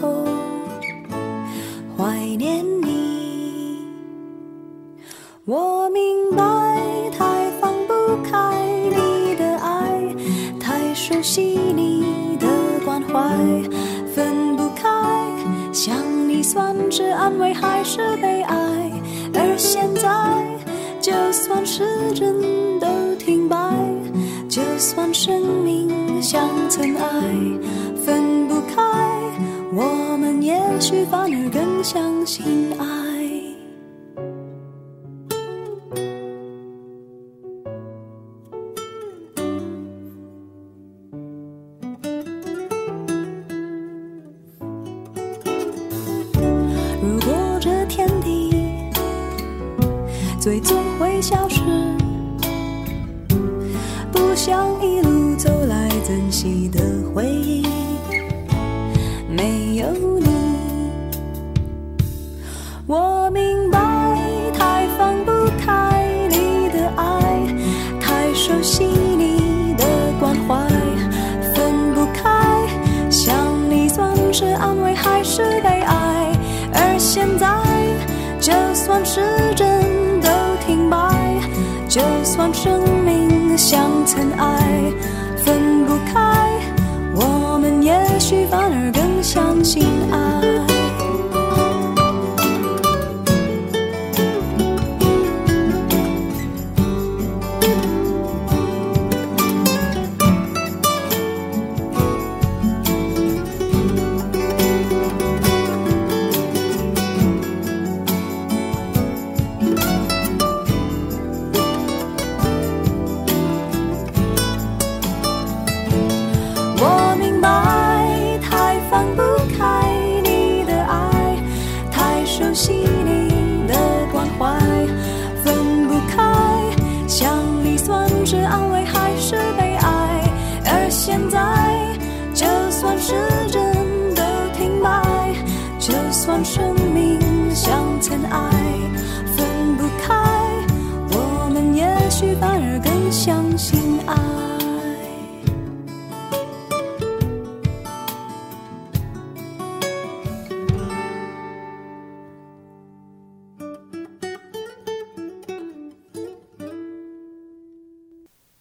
[0.00, 0.24] 候
[1.96, 3.86] 怀念你
[5.44, 6.40] 我明白
[7.16, 8.56] 太放不开
[8.88, 10.14] 你的爱
[10.58, 12.46] 太熟悉你的
[12.84, 13.36] 关怀
[14.14, 14.88] 分不开
[15.72, 15.96] 想
[16.28, 18.56] 你算是安慰还是悲哀
[19.34, 20.08] 而现在
[21.00, 21.84] 就算时
[22.14, 23.56] 针都停摆
[24.48, 27.69] 就算生命像尘埃
[30.40, 33.09] 也许反而更相信爱？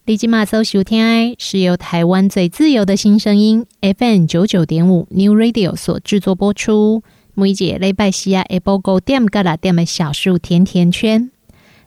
[0.10, 7.04] 立即马搜收听！I 是由台湾最自由的新声音 FM 九九点五 New Radio 所制作播出。
[7.36, 11.30] 每节礼拜四啊，下晡五点到六点的小树甜甜圈。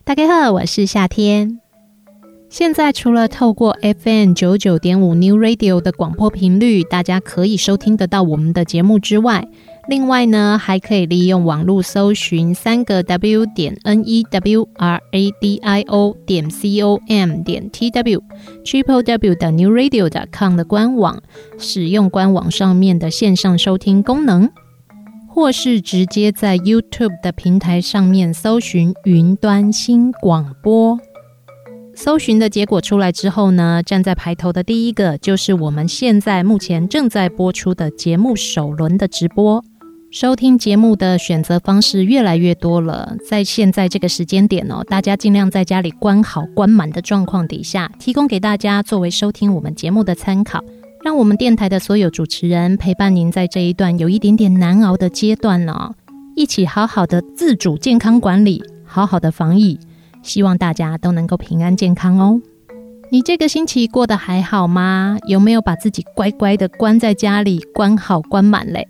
[0.04, 1.58] 大家好，我是夏天。
[2.48, 9.48] 现在除了透过 FM 九九点五 New Radio 的广播频率，大家可以收听得到我们的节目之外，
[9.88, 17.68] 另外呢，还可以利用网络搜寻三个 W 点 N E W R A D I O 点 C O M 点
[17.70, 18.22] T W
[18.64, 21.20] Triple W 的 New Radio 的 com 的官网，
[21.58, 24.50] 使用官网上面的线上收听功能。
[25.34, 31.00] 或是直接在 YouTube 的平台上面搜寻“云端新广播”。
[31.96, 39.64] 搜寻的结果出来之后呢，站在排头的第一个就是我们现在目前正在播出的节目首轮的直播。
[40.12, 50.62] 收听节目的选择方式越来越多了，在现在这个时间点哦，大家尽量在家里关好、关满的状况底下，提供给大家作为收听我们节目的参考，
[51.02, 55.94] 让我们电台的所有主持人陪伴您在这一段有一点点难熬的阶段呢，
[56.36, 59.80] 一起好好的自主健康管理，好好的防疫，
[60.22, 62.38] 希望大家都能够平安健康哦。
[63.10, 65.16] 你这个星期过得还好吗？
[65.26, 68.86] 有没有把自己乖乖的关在家里，关好、关满嘞？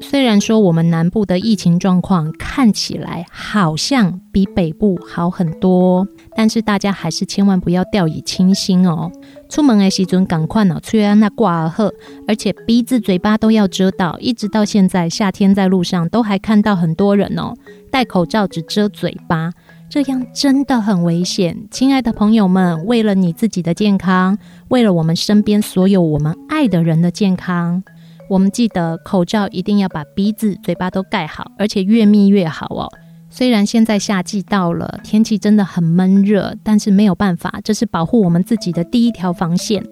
[0.00, 6.06] 虽然说我们南部的疫情状况看起来好像比北部好很多，
[6.36, 9.10] 但是大家还是千万不要掉以轻心哦。
[9.48, 11.92] 出门的时阵赶快呢，吹安那挂耳赫，
[12.28, 14.18] 而且鼻子、嘴巴都要遮到。
[14.20, 17.54] 一直到现在，夏天在路上都还看到很多人哦，
[17.90, 19.50] 戴口罩只遮嘴巴，
[19.88, 21.66] 这样真的很危险。
[21.70, 24.36] 亲爱的朋友们，为了你自己的健康，
[24.68, 27.82] 为了我们身边所有我们爱的人的健康。
[28.28, 32.88] 我们记得口罩一定要把鼻子、嘴巴都盖好，而且越密越好哦。
[33.28, 39.84] 虽然现在夏季到了，天气真的很闷热，但是没有办法，这是保护我们自己的第一条防线。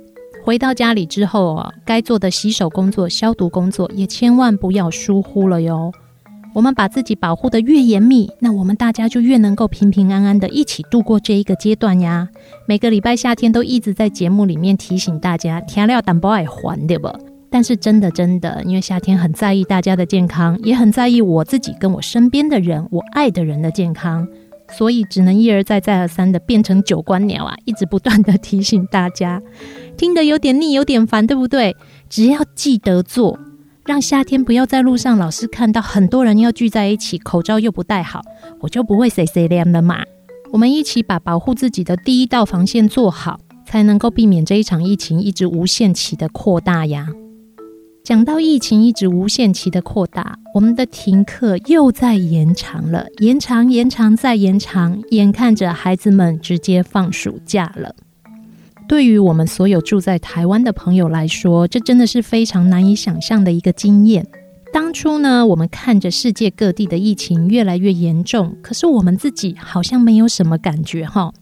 [0.44, 5.92] 回到家里之后哦，该做的洗手工作、消毒工作也千万不要疏忽了哟。
[6.54, 12.28] 我们把自己保护得越严密，那我们大家就越能够平平安安的一起度过这一个阶段呀。
[12.66, 17.08] 每个礼拜夏天都一直在节目里面提醒大家，天料胆不爱还对不？
[17.54, 24.26] 但是真的真的，因为夏天很在意大家的健康，也很在意我自己跟我身边的人、我爱的人的健康，
[24.72, 29.40] 所以只能一而再、再而三的变成九官鸟啊，一直不断的提醒大家，
[29.96, 31.76] 听得有点腻、有点烦，对不对？
[32.10, 33.38] 只要记得做，
[33.86, 38.20] 让夏天不要在路上老是看到很多人要聚在一起，口罩又不戴好，
[38.62, 40.02] 我就不会谁谁凉了嘛。
[40.50, 47.06] 我们一起把保护自己的第一道防线做好，才能够避免这一场疫情一直无限期的扩大呀。
[48.04, 57.96] 讲到疫情一直无限期的扩大，我们的停课又在延长了，延长、延长再延长，眼看着孩子们直接放暑假了。
[58.86, 64.26] 对于我们所有住在台湾的朋友来说，这真的是非常难以想象的一个经验。
[64.70, 71.32] 当初呢，我们看着世界各地的疫情越来越严重，可是我们自己好像没有什么感觉哈。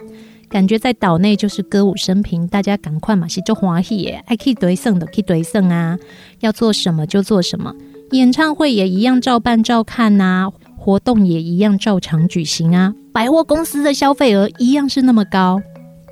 [0.52, 5.98] 感觉在岛内就是歌舞升平，大家赶快嘛，是就欢喜耶，爱去对胜的去对胜啊，
[6.40, 7.74] 要做什么就做什么，
[8.10, 15.62] 演唱会也一样照办照看呐，活动也一样照常举行啊，百货公司的消费额一样是那么高。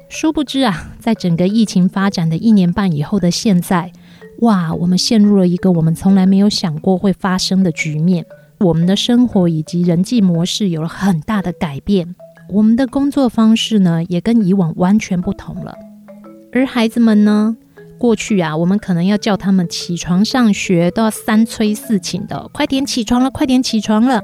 [0.09, 3.93] 殊不知啊，在整个疫情发展的一年半以后的现在，
[4.39, 8.25] 哇，我们陷入了一个我们从来没有想过会发生的局面，
[8.61, 12.17] 我们的生活以及人际模式有了很大的改变。
[12.53, 15.75] 我们的工作方式呢，也跟以往完全不同了。
[16.53, 17.57] 而孩子们呢，
[17.99, 24.23] 过去啊，我们可能要叫他们起床上学，都要三催四请的，快点起床了，快点起床了。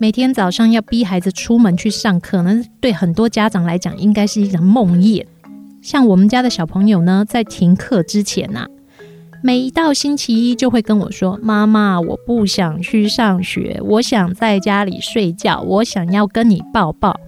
[0.00, 5.24] 每天早上要逼孩子出门去上课，那对很多家长来讲，应该是一场梦魇。
[5.80, 8.66] 像我们家的小朋友呢，在停课之前啊，
[9.42, 17.18] 每一到星期一就会跟我说：“妈妈，我不想去上学，我想在家里睡觉，我想要跟你抱抱。”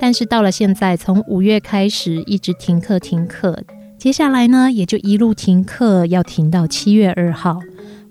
[0.00, 3.62] 但是到了现在，从五月开始一直停课停课，
[3.98, 7.60] 接下来呢也就一路停课，要停到七月二号。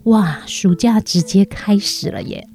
[0.03, 2.48] 哇，暑假直接开始了耶！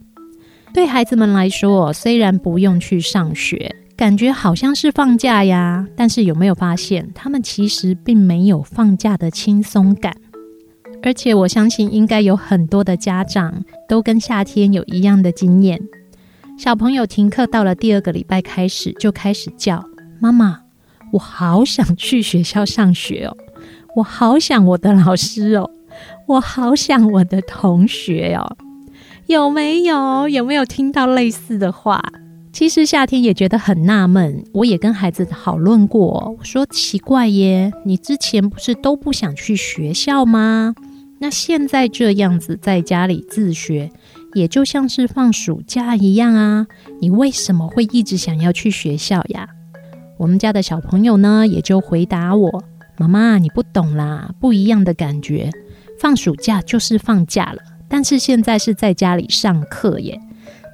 [0.72, 10.16] 对孩子们来说，虽然不用去上学，感觉好像是放假呀，但是有没有发现，他们其实并没有放假的轻松感？
[11.02, 15.80] 而且我相信，应该有很多的家长都跟夏天有一样的经验。
[16.56, 19.84] 小朋友停课到了第二个礼拜开始，就开始叫
[20.20, 20.60] 妈妈，
[21.12, 23.36] 我好想去学校上学哦，
[23.96, 25.68] 我好想我的老师哦，
[26.26, 28.56] 我好想我的同学哦，
[29.26, 30.28] 有没有？
[30.28, 32.02] 有没有听到类似的话？
[32.52, 40.72] 其实夏天也觉得很纳闷，我也跟孩子讨论过，我说奇怪耶，你之前不是都不想去学校吗？
[41.18, 43.90] 那现在这样子在家里自学。
[44.34, 46.66] 也就像是放暑假一样啊，
[47.00, 49.48] 你为什么会一直想要去学校呀？
[50.18, 52.64] 我们家的小朋友呢，也就回答我
[52.98, 55.50] ：“妈妈，你不懂啦，不一样的感觉。
[56.00, 60.20] 放暑假就是放假了，但是现在是在家里上课耶。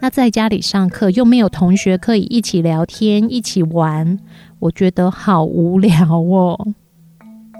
[0.02, 4.18] 那在家里上课又没有同学可以一起聊天、一起玩，
[4.58, 6.68] 我觉得好无聊哦。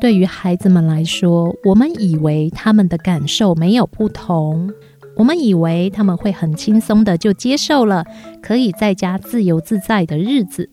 [0.01, 4.73] 对于孩子们来说，我们以为他们的感受没有不同。”
[5.21, 8.03] 我们以为他们会很轻松的就接受了
[8.43, 10.71] 可以在家自由自在的日子，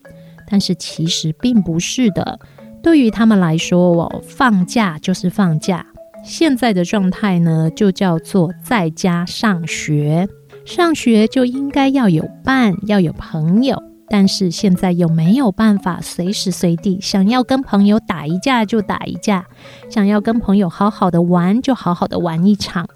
[0.50, 2.40] 但是其实并不是的。
[2.82, 5.86] 对于他们来说，哦，放假就是放假。
[6.24, 10.26] 现在的状态呢，就叫做在家上学。
[10.64, 13.84] 上学就应该要有伴，要有朋友。
[14.08, 19.46] 但是现在又没有办法随时随地想要跟朋友打一架就打一架，
[19.90, 22.88] 想要跟朋友好好的玩就好好的玩一场。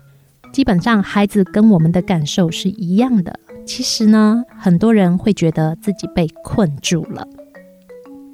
[0.51, 3.39] 基本上，孩子跟我们的感受是一样的。
[3.65, 7.25] 其实呢，很多人会觉得自己被困住了，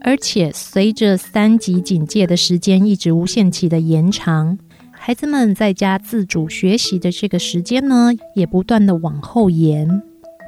[0.01, 4.57] 而且随着三级警戒的时间一直无限期的延长，
[4.89, 10.01] 孩子们在家自主学习的这个时间呢，也不断的往后延。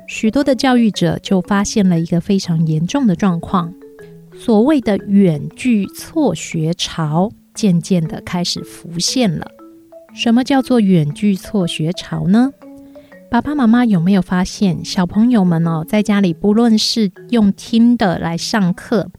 [0.07, 3.71] 许多的教育者就发现了一个非常严重的状况，
[4.33, 9.45] 所谓的远距错学潮渐渐的开始浮现了。
[10.19, 12.51] 什么叫做远距错学潮呢？
[13.31, 19.09] 爸爸妈妈有没有发现，小朋友们哦，在家里不论是用听的来上课，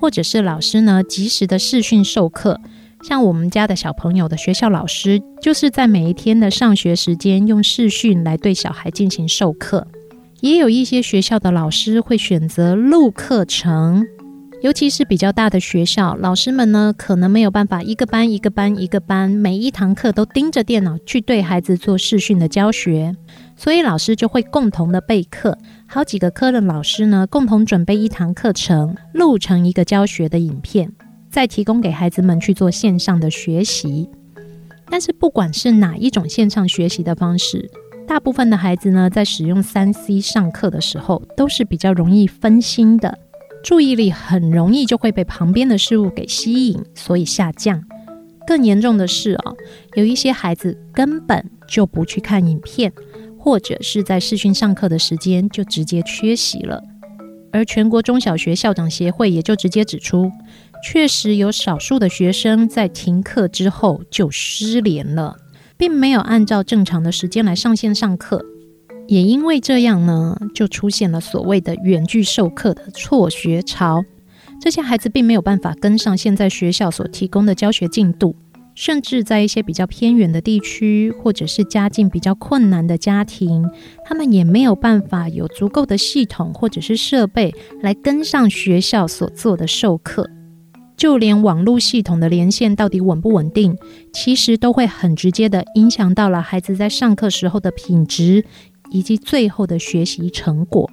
[0.00, 2.60] 或者是老师呢及时的视讯授课，
[3.02, 9.88] 像我们家的小朋友的学校老师，就是在每一天的上学时间用视讯来对小孩进行授课，
[10.42, 14.06] 也有一些学校的老师会选择录课程。
[14.62, 23.14] 尤其是比较大的学校，老师们呢，可能没有办法一个班一个班一个班，每一堂课都盯着电脑去对孩子做视讯的教学，
[23.54, 30.90] 所以老师就会共同的备课，好几个科的老师呢，共同准备一堂课程，录成一个教学的影片，
[31.30, 34.08] 再提供给孩子们去做线上的学习。
[34.90, 37.70] 但是不管是哪一种线上学习的方式，
[38.08, 43.18] 大部分的孩子呢，在使用 3C 上课的时候，都是比较容易分心的。
[43.66, 47.82] 注意力很容易就会被旁边的事物给吸引，所以下降。
[48.46, 49.56] 更严重的是哦，
[49.96, 52.92] 有一些孩子根本就不去看影片，
[53.36, 56.80] 或者是在视讯上课的时间就直接缺席了。
[57.50, 60.30] 而全国中小学校长协会也就直接指出，
[60.84, 65.34] 确实有少数的学生在停课之后就失联了，
[65.76, 68.44] 并没有按照正常的时间来上线上课。
[69.08, 74.04] 也因为这样呢，就出现了所谓的远距授课的辍学潮。
[74.60, 78.34] 这些孩子并没有办法跟上现在学校所提供的教学进度，
[78.74, 83.68] 甚至在一些比较偏远的地区，或者是家境比较困难的家庭，
[84.04, 90.28] 他们也没有办法有足够的系统或者是设备来跟上学校所做的授课。
[90.96, 93.76] 就连网络系统的连线到底稳不稳定，
[94.14, 98.42] 其实都会很直接的影响到了孩子在上课时候的品质。
[98.90, 100.90] 以及最后的学习成果，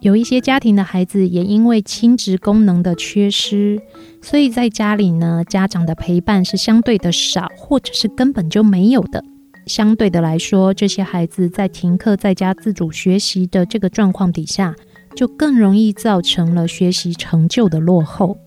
[0.00, 3.80] 有一些家庭的孩子也因为亲职功能的缺失，
[4.22, 9.24] 所以在家里呢，家长的陪伴是相对的少，或者是根本就没有的。
[9.66, 14.76] 相对的来说，这些孩子在停课在家自主学习的这个状况底下，
[15.16, 18.38] 就更容易造成了学习成就的落后。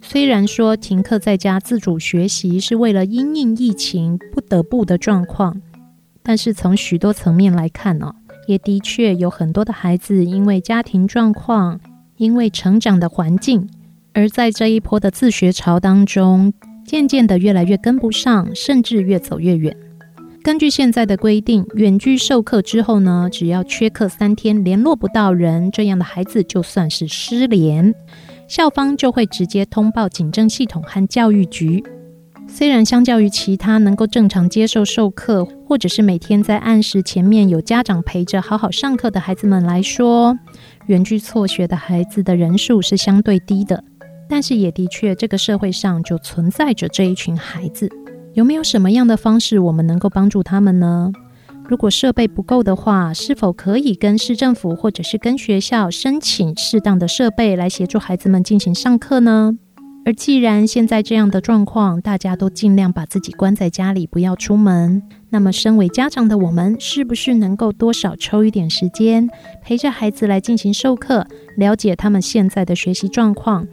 [0.00, 5.60] 虽然说停课在家自主学习是为了因应疫情不得不的状况。
[6.28, 8.14] 但是从许多层面来看呢，
[8.46, 11.80] 也的确有很多的孩子因为家庭状况，
[12.18, 13.66] 因为成长的环境，
[14.12, 16.52] 而在这一波的自学潮当中，
[16.84, 19.74] 渐渐的越来越跟不上，甚至越走越远。
[20.42, 27.94] 根据现在的规定，远距授课之后呢，只要缺课三天，联络不到人，这样的孩子就算是失联，
[28.46, 31.82] 校方就会直接通报警政系统和教育局。
[32.50, 40.36] 虽然相较于其他能够正常接受授课，或者是每天在按时前面有家长陪着好好上课的孩子们来说，
[40.86, 43.84] 远距错学的孩子的人数是相对低的。
[44.28, 47.88] 但是也的确，这个社会上就存在着这一群孩子。
[48.34, 51.12] 有没有什么样的方式我们能够帮助他们呢？
[51.68, 59.56] 如果设备不够的话，是否可以跟市政府或者是跟学校申请适当的设备来协助孩子们进行上课呢？
[60.04, 69.28] 而既然现在这样的状况，大家都尽量把自己关在家里，不要出门，那么身为家长的我们，是不是能够多少抽一点时间，
[69.62, 71.26] 陪着孩子来进行授课，
[71.58, 73.66] 了解他们现在的学习状况，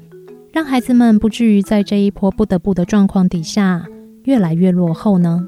[0.51, 3.85] 让孩子们不至于在这一波不得不的状况底下，
[4.25, 5.47] 越来越落后呢？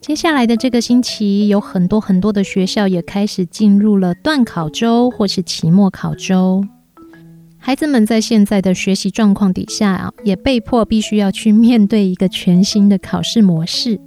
[0.00, 6.64] 接下来的这个星期，有很多很多的学校也开始进入了段考周或是期末考周。
[7.64, 14.00] 孩子们在现在的学习状况底下啊，也被迫必须要去面对一个全新的考试模式。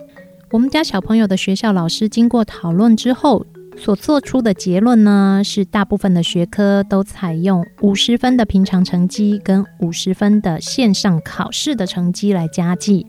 [0.52, 3.46] 我们家小朋友的学校老师经过讨论之后，
[3.78, 13.08] 所做出的结论呢，是大部分的学科都采用五十分的平常成绩跟五十分的线上考试的成绩来加计。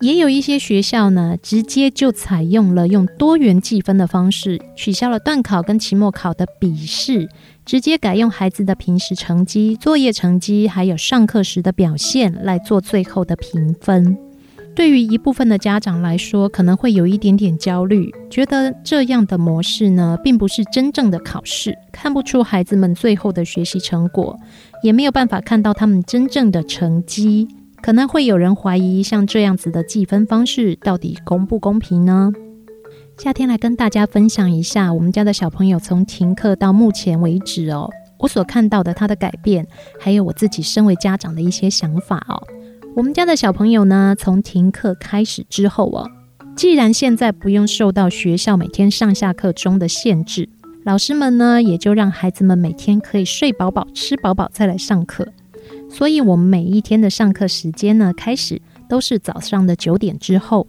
[0.00, 7.28] 也有一些学校呢，直接就采用了用多元计分的方式，取消了段考跟期末考的笔试，
[7.64, 14.16] 直接改用孩子的平时成绩、作业成绩，还有上课时的表现来做最后的评分。
[14.74, 24.36] 对于一部分的家长来说，可能会有一点点焦虑，觉得这样的模式呢，并不是真正的考试，看不出孩子们最后的学习成果，
[24.82, 27.48] 也没有办法看到他们真正的成绩。
[27.80, 32.32] 可能会有人怀疑，像这样子的计分方式到底公不公平呢？
[33.16, 39.66] 夏天来跟大家分享一下我们家的小朋友从停课到目前为止哦，我所看到的他的改变，
[40.00, 42.42] 还有我自己身为家长的一些想法哦。
[42.96, 46.10] 我们家的小朋友呢，从停课开始之后哦，
[46.56, 50.48] 既然现在不用受到学校每天上下课中的限制，
[50.84, 55.26] 老师们呢也就让孩子们每天可以睡饱饱、吃饱饱再来上课。
[55.88, 60.66] 所以，我们每一天的上课时间呢，开始都是早上的九点之后，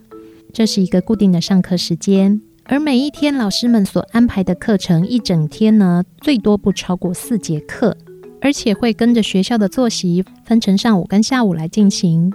[0.55, 2.39] 这是一个固定的上课时间。
[2.63, 7.97] 而每一天老师们所安排的课程，一整天呢，最多不超过四节课。
[8.39, 12.31] 而且会跟着学校的作息分成上午跟下午来进行。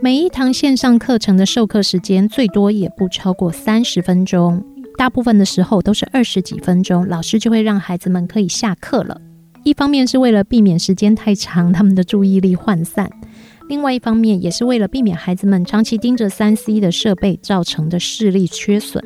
[0.00, 4.64] 每一堂线上课程的授课时间最多也不超过三十分钟，
[4.96, 9.20] 大部分的时候都是二十几分钟，老师就会让孩子们可以下课了。
[9.62, 13.06] 一方面是为了避免时间太长，他们的注意力涣散；
[13.68, 19.02] 另外一方面也是为了避免孩子们长期盯着三 C 的设备造成的视力缺损。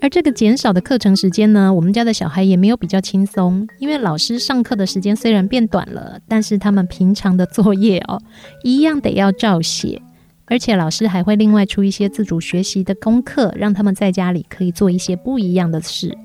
[0.00, 8.18] 而这个减少的课程时间呢，我们家的小孩也没有比较轻松，因为老师上课的时间虽然变短了，但是他们平常的作业哦，
[8.64, 10.00] 一样得要照写，
[10.46, 16.16] 而且老师还会另外出一些自主学习的功课，让他们在家里可以做一些不一样的事。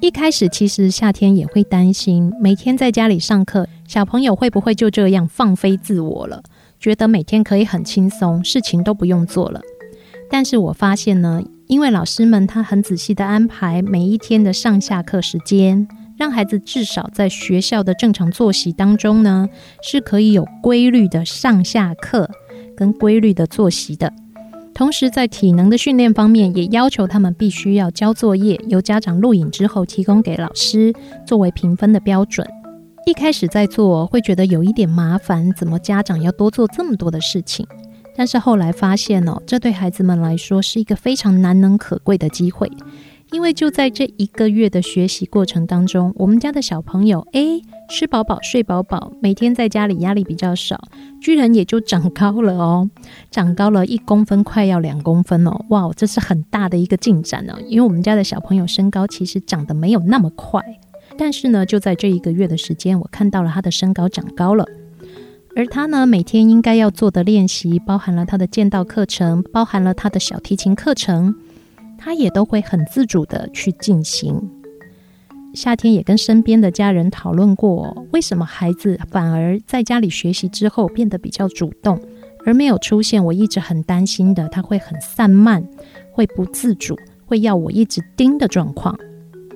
[0.00, 6.42] 一开始其实夏天也会担心，每天在家里上课，小朋友会不会就这样放飞自我了，
[6.78, 9.60] 觉得每天可以很轻松，事情都不用做了。
[10.30, 15.86] 但是我发现呢，因为老师们他很仔细的安排每一天的上下课时间，
[16.16, 19.46] 让孩子至少在学校的正常作息当中呢，
[19.82, 22.30] 是可以有规律的上下课
[22.74, 24.10] 跟规律的作息的。
[24.74, 30.94] 同时在体能的训练方面，也要求他们必须要交作业，由家长录影之后提供给老师
[31.26, 32.46] 作为评分的标准。
[33.06, 37.66] 一开始在做会觉得有一点麻烦，怎么家长要多做这么多的事情？
[38.16, 42.70] 但是后来发现哦，这对孩子们来说是一个非常难能可贵的机会，
[43.32, 50.80] 因为就在这一个月的学习过程当中，我们家的小朋友诶，吃饱饱睡饱饱，每天在家里压力比较少，
[51.22, 52.90] 居然也就长高了哦，
[53.30, 60.60] 长高了一公分，快要两公分哦，哇，这是很大的一个进展呢，因为我们家的小朋友身高其实长得没有那么快，
[61.16, 64.64] 但是呢，就在这一个月的时间，我看到了他的身高长高了。
[65.56, 71.34] 而他呢，每天应该要做的练习，包含了他的剑道课程，包含了他的小提琴课程，
[72.02, 74.40] 他也都会很自主的去进行。
[75.52, 82.00] 夏天也跟身边的家人讨论过，为什么孩子反而在家里学习之后变得比较主动，
[82.46, 85.62] 而没有出现我一直很担心的他会很散漫，
[86.10, 88.98] 会不自主，会要我一直盯的状况。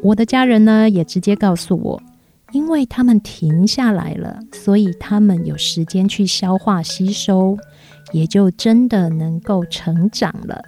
[0.03, 2.03] 我的家人呢，也直接告诉我。
[2.53, 7.57] 因为他们停下来了，所以他们有时间去消化吸收，
[8.13, 10.63] 也就真的能够成长了。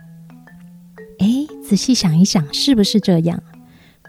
[1.18, 3.42] 诶，仔细想一想，是不是这样？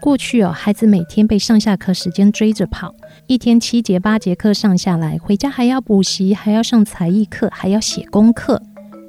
[0.00, 2.94] 过去哦，孩子每天被上下课时间追着跑，
[3.26, 8.62] 一天七节八节课上下来，回家还要补习，还要上才艺课，还要写功课。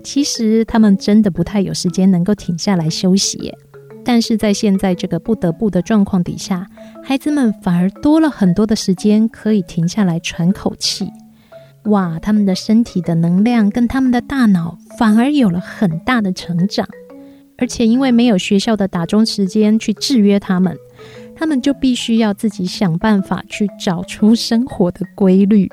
[0.03, 3.53] 其实他们真的不太有时间能够停下来休息。
[4.03, 6.65] 但是在现在这个不得不的状况底下，
[7.03, 11.11] 孩子们反而多了很多的时间可以停下来喘口气。
[11.83, 16.87] 哇，他们的身体的能量跟他们的大脑反而有了很大的成长。
[17.59, 20.75] 而且因为没有学校的打钟时间去制约他们，
[21.35, 25.69] 他们就必须要自己想办法去找出生活的规律。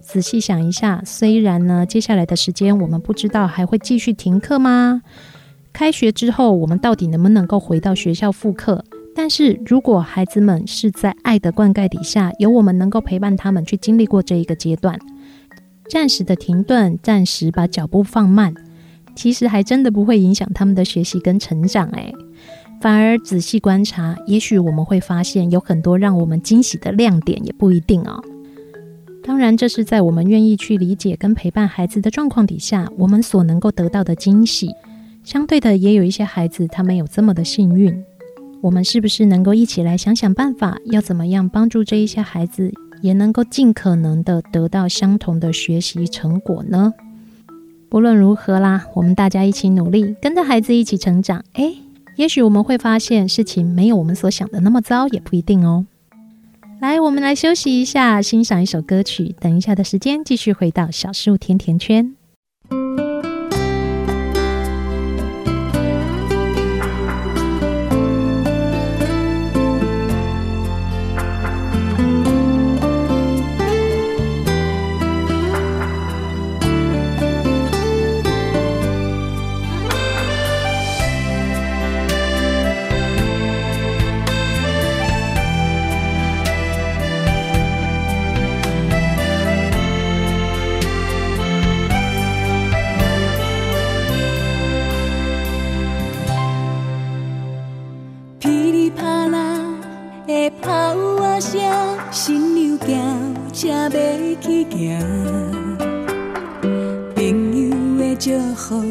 [0.00, 5.02] 仔细想一下，虽然呢，接下来的时间我们不知道还会继续停课吗？
[5.72, 8.84] 开学之后，我们到底能不能够回到学校复课？
[9.14, 14.98] 但是如果孩子们是在爱的灌溉底下，有我们能够陪伴他们去经历过这一个阶段，
[15.88, 18.52] 暂时的停顿，暂时把脚步放慢，
[19.14, 21.88] 其实还真的不会影响他们的学习跟成长。
[21.90, 22.14] 诶，
[22.80, 28.22] 反而仔细观察，也许我们会发现有很多让我们惊喜的亮点，也不一定哦。
[29.24, 34.68] 当然，这是在我们愿意去理解跟陪伴孩子的状况底下，我们所能够得到的惊喜。
[35.22, 38.04] 相对的，也有一些孩子，他没有这么的幸运。
[38.60, 46.92] 我们是不是能够一起来想想办法，要怎么样帮助这一些孩子，也能够尽可能的得到相同的学习成果呢？
[47.92, 51.44] 不论如何啦，我们大家一起努力，跟着孩子一起成长。
[51.52, 51.76] 诶，
[52.16, 55.84] 也许我们会发现事情没有我们所想的那么糟，也不一定哦。
[56.80, 59.36] 来，我们来休息一下，欣赏一首歌曲。
[59.38, 62.16] 等一下的时间，继续回到小树甜甜圈。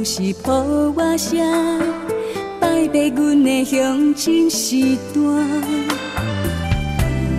[0.03, 0.51] 是抱
[0.95, 1.39] 我声，
[2.59, 4.75] 摆在阮的乡亲时
[5.13, 5.47] 段，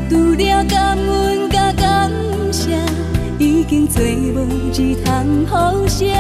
[0.09, 2.11] 除了感恩甲感
[2.53, 2.79] 谢，
[3.39, 6.17] 已经做无字通互写，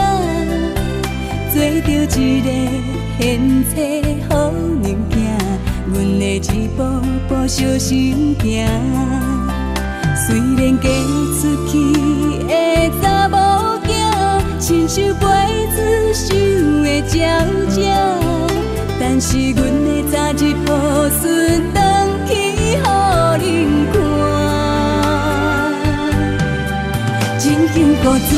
[1.53, 2.49] 做着一个
[3.19, 5.17] 献册予人行，
[5.93, 6.83] 阮的一步
[7.29, 8.67] 步小心行，
[10.27, 10.89] 虽然嫁
[11.41, 11.43] 出
[14.89, 15.25] 亲像陪
[15.69, 15.79] 子
[16.13, 16.35] 手
[16.83, 17.21] 的鸟
[17.71, 17.75] 只，
[18.99, 20.71] 但是阮的早日抱
[21.21, 21.23] 孙
[21.73, 21.79] 回
[22.27, 22.75] 去予
[23.39, 23.47] 恁
[23.93, 23.95] 看，
[27.39, 28.31] 真幸福做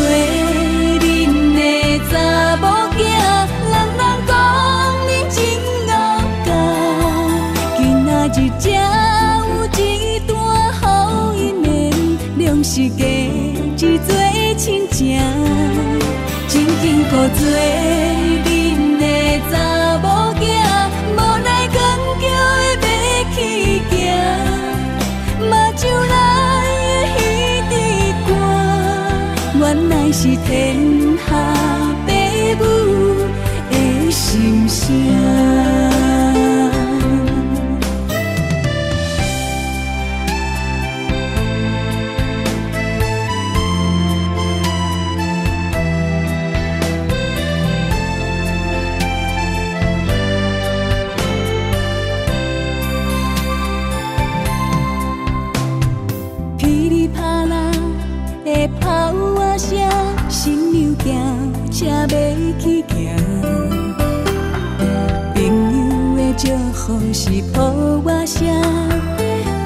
[66.87, 67.73] 风是抱
[68.05, 68.47] 我声，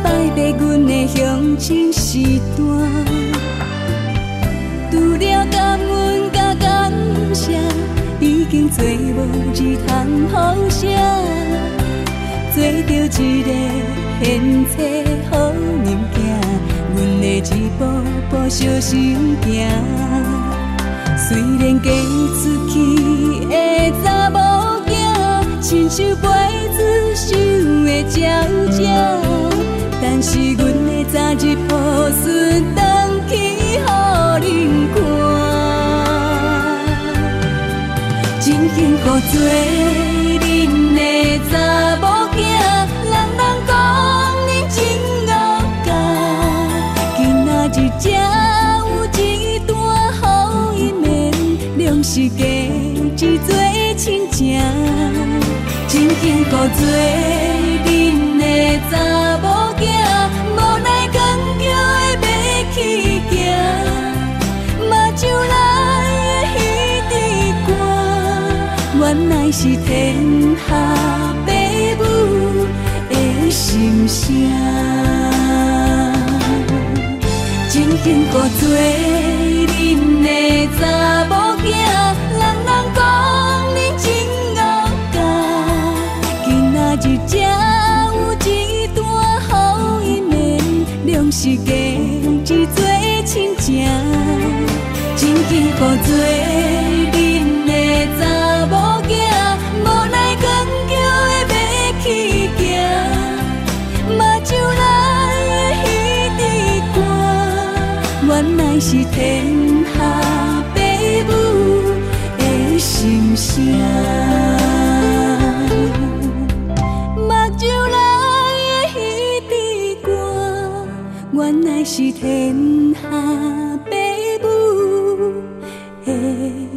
[0.04, 2.18] 摆在阮的乡亲时
[2.56, 2.64] 段，
[4.88, 6.92] 除了感恩甲感
[7.34, 7.58] 谢，
[8.20, 10.96] 已经做无字通好写，
[12.54, 12.68] 做着
[13.18, 13.50] 一个
[14.22, 14.24] 献
[14.70, 15.04] 册予
[15.84, 16.16] 人行，
[16.94, 17.82] 阮的一步
[18.30, 19.48] 步小心行，
[21.16, 21.90] 虽然嫁
[22.38, 22.74] 出去
[23.48, 23.52] 的
[24.04, 24.38] 查某
[24.86, 24.88] 囝，
[25.60, 26.57] 亲像陪子手
[28.02, 28.26] 的鸟
[28.78, 28.88] 鸟，
[30.00, 31.74] 但是阮的早日抱
[32.22, 32.24] 孙
[32.74, 32.78] 回
[33.28, 33.76] 去予
[34.40, 34.46] 恁
[34.94, 34.96] 看，
[38.40, 39.30] 真幸福做
[40.38, 40.42] 恁
[40.94, 40.98] 的
[41.50, 41.52] 查
[42.00, 42.04] 某
[42.36, 42.38] 囝，
[43.04, 43.70] 人人讲
[44.46, 44.76] 恁真
[45.26, 45.30] 恶
[45.84, 45.88] 教，
[47.16, 48.86] 今仔日才有
[49.18, 49.18] 一
[49.66, 49.68] 段
[50.12, 50.22] 好
[50.74, 51.06] 姻缘，
[51.76, 53.48] 两世加一做
[53.96, 54.38] 亲情。
[55.88, 56.80] 真幸福做
[58.90, 58.92] 查
[59.38, 59.80] 某仔，
[60.56, 61.16] 无奈干
[61.58, 62.24] 叫会袂
[62.74, 62.76] 去
[63.30, 63.32] 行，
[64.80, 65.52] 目睭内
[66.54, 66.58] 的
[67.08, 67.12] 彼支
[67.66, 67.68] 歌，
[69.00, 69.86] 原来是天
[70.68, 70.68] 下
[71.46, 71.48] 父
[71.98, 72.02] 母
[73.10, 73.12] 的
[73.50, 74.24] 心声，
[77.70, 78.60] 真幸福做
[79.66, 79.78] 恁
[80.22, 80.26] 的
[80.78, 80.80] 查
[81.28, 81.66] 某仔。
[95.78, 96.47] 真幸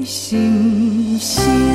[0.04, 1.71] 心心。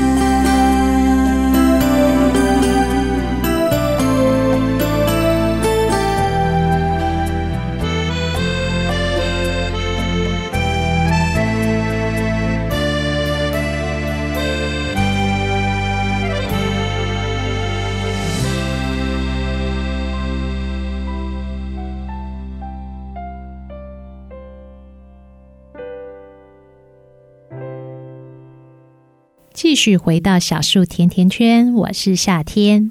[29.76, 32.90] 续回到小树甜甜圈，我是夏天。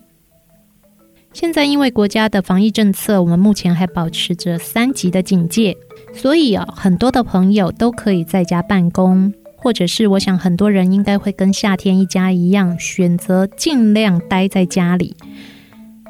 [1.34, 5.76] 现在因为国家的防疫政策，我们目前还保持着三级的警戒，
[6.13, 15.17] 所以啊，很多的朋友都可以在家办公，或者是我想很多人应该会跟夏天一家一样，选择尽量待在家里。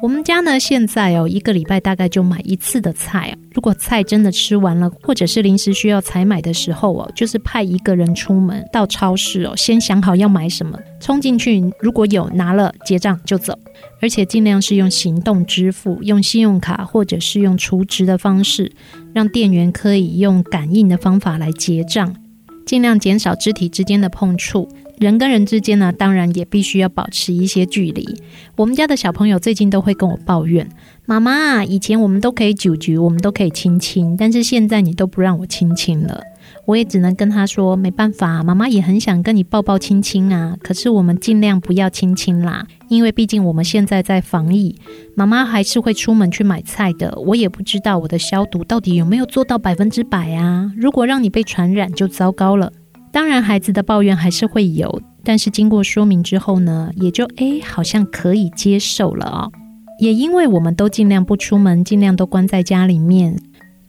[0.06, 3.34] 我们家呢，现在哦，一个礼拜大概就买一次的菜啊。
[3.52, 13.52] 如果菜真的吃完了，或者是临时需要采买的时候哦，就是派一个人出门到超市哦，先想好要买什么，冲进去，如果有拿了结账就走，
[14.00, 18.70] 而且尽量是用行动支付，用信用卡或者是用储值的方式，
[19.12, 22.14] 让店员可以用感应的方法来结账，
[22.64, 24.68] 尽量减少肢体之间的碰触。
[24.98, 28.22] 人跟人之间呢，当然也必须要保持一些距离。
[28.56, 30.68] 我们家的小朋友最近都会跟我抱怨
[31.04, 36.22] ：“妈妈，以前我们都可以啾啾，我们都可以亲亲，但是现在你都不让我亲亲了。”
[36.64, 44.74] 我也只能跟他说：“没办法，妈妈也很想跟你抱抱亲亲啊，可是我们尽量不要亲亲啦，因为毕竟我们现在在防疫。
[45.14, 50.72] 妈妈还是会出门去买菜的，我也不知道我的消毒到底有没有做到百分之百啊。
[50.76, 52.72] 如果让你被传染，就糟糕了。”
[53.16, 59.50] 当然，孩子的抱怨还是会有，但是经过说明之后呢，也就诶，好像可以接受了哦。
[59.98, 63.34] 也因为我们都尽量不出门，尽量都关在家里面，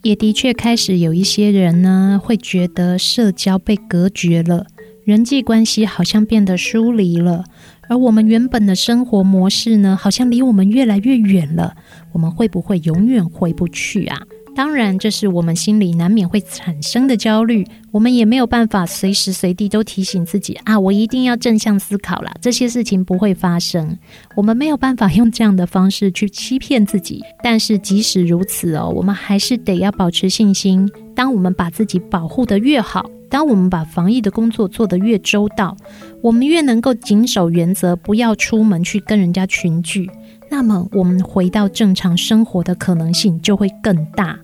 [0.02, 4.66] 也的确开始有一些人呢，会觉得社交被隔绝了，
[5.04, 7.44] 人际关系好像变得疏离了，
[7.90, 11.76] 而我们原本的生活模式呢，好像离我们越来越远了。
[12.14, 14.22] 我们会不会永远回不去啊？
[14.58, 17.64] 当然，这是我们心里难免会产生的焦虑。
[17.92, 23.96] 我们也没有办法随时随地都提醒自己啊，我一定要正向思考啦，这些事情不会发生。
[24.36, 27.24] 我们没有办法用这样的方式去欺骗自己。
[27.44, 30.90] 但是即使如此哦，我们还是得要保持信心。
[31.16, 35.78] 当我们把自己保护得越好，当我们把防疫的工作做得越周到，
[36.24, 40.10] 我们越能够谨守原则，不要出门去跟人家群聚，
[40.50, 44.36] 那么我们回到正常生活的可能性就会更大。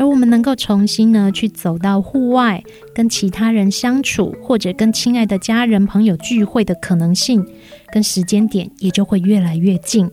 [0.00, 7.46] 而我们能够重新呢去走到户外，跟其他人相处，或者跟亲爱的家人朋友聚会的可能性，
[7.92, 10.10] 跟时间点也就会越来越近。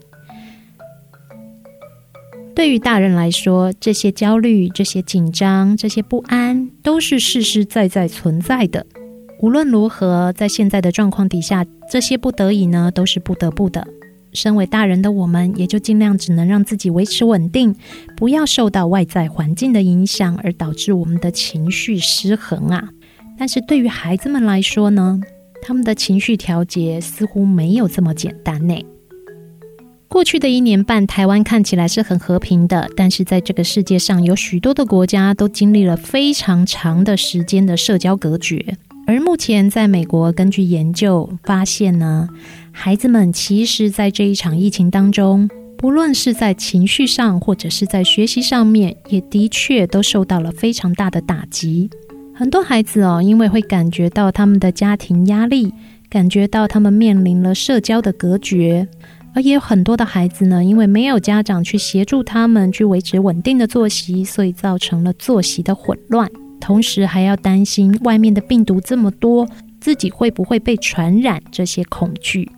[2.54, 8.86] 对于大人来说，这些焦虑、这些紧张、这些不安，都是实实在在存在的。
[9.40, 13.88] 无论如何，在现在的状况底下，这些不得已呢，都是不得不的。
[14.38, 17.76] 身为大人的我们，也就尽量只能让自己维持稳定，
[18.16, 22.90] 不要受到外在环境的影响，而导致我们的情绪失衡啊。
[23.40, 25.20] 但是对于孩子们来说呢，
[25.64, 28.76] 他们的情绪调节似乎没有这么简单呢。
[30.08, 38.78] 过去的一年半，台湾看起来是很和平的，但是在这个世界上，有许多的国家都经历了非常长的时间的社交隔绝。
[39.06, 42.28] 而目前在美国，根据研究发现呢，
[42.80, 51.90] 孩子们其实，在这一场疫情当中，不论是在情绪上，或者是在学习上面，也的确都受到了非常大的打击。
[52.36, 55.74] 很多孩子哦，因为会感觉到他们的家庭压力，
[56.08, 58.88] 感觉到他们面临了社交的隔绝，
[59.34, 66.30] 而也有很多的孩子呢，因为没有家长去协助他们去维持稳定的作息，所以造成了作息的混乱。
[66.62, 69.48] 同时还要担心外面的病毒这么多，
[69.82, 71.42] 自己会不会被传染？
[71.52, 72.50] 这些恐惧，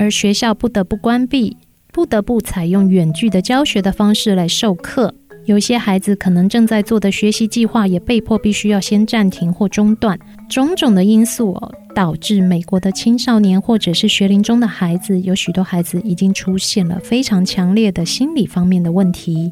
[0.00, 1.58] 而学校不得不关闭，
[1.92, 5.14] 不得不采用远距的教学的方式来授课。
[5.44, 10.18] 有些孩子可能正在做的学习计划也被迫必须要先暂停或中断。
[10.48, 19.50] 种种的因素哦，导致美国的青少年或者是学龄中的孩子，有许多孩子已经出现了非常强烈的心理方面的问题。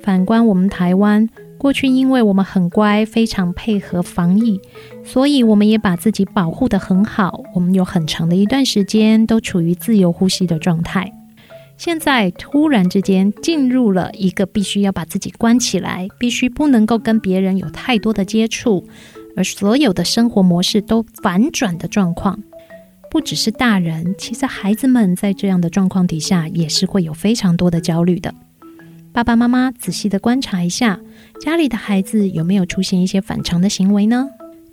[0.00, 1.28] 反观我们台湾。
[1.62, 4.60] 过去，因为我们很乖，非常配合防疫，
[5.04, 7.44] 所以我们也把自己保护得很好。
[7.54, 11.12] 我们有很长的一段时间都处于自由呼吸的状态。
[11.76, 18.84] 现在突然之间进入了一个必须要把自己关起来，必须不能够跟别人有太多的接触，
[19.36, 22.42] 而所有的生活模式都反转的状况。
[23.08, 28.34] 不只是大人，其实孩子们在这样的状况底下也是会有非常多的焦虑的。
[29.12, 30.98] 爸爸妈妈仔细的观察一下，
[31.38, 34.26] 家里的孩子有没有出现一些反常的行为呢？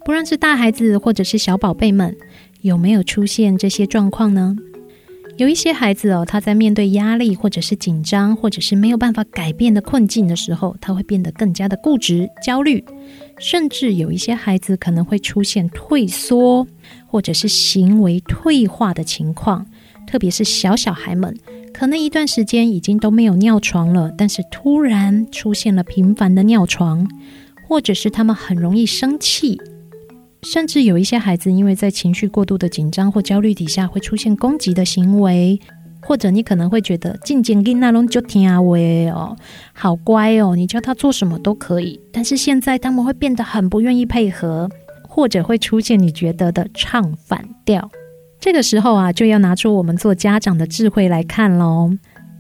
[0.06, 2.15] 不论是大孩子或者是小宝贝们，
[2.62, 4.56] 有没有出现这些状况呢？
[5.36, 12.82] 有一些孩子哦，他在面对压力或者是紧张，或者是没有办法改变的困境的时候，他会变得更加的固执、焦虑，
[13.39, 16.65] 甚至有一些孩子可能会出现退缩，
[17.08, 19.65] 或者是行为退化的情况，
[20.08, 21.38] 特别是小小孩们。
[21.79, 27.07] 可能一段时间已经都没有尿床了，但是突然出现了频繁的尿床，
[27.69, 29.57] 或者是他们很容易生气，
[30.43, 35.57] 甚至有一些孩子因为在情绪过度的紧张或焦虑底下，会出现攻击的行为。
[36.01, 38.57] 或者你可能会觉得静静跟那种就听话
[39.13, 39.35] 哦，
[39.73, 41.97] 好乖哦，你叫他做什么都可以。
[42.11, 44.69] 但是现在他们会变得很不愿意配合，
[45.07, 47.89] 或者会出现你觉得的唱反调。
[48.39, 51.91] 这个时候啊，就要拿出我们做家长的智慧来看喽。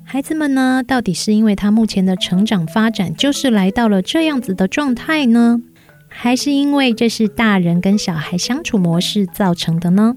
[0.05, 5.61] 孩子们呢，到底是因为他目前的成长发展就是来到了这样子的状态呢，
[6.07, 10.15] 还是因为这是大人跟小孩相处模式造成的呢？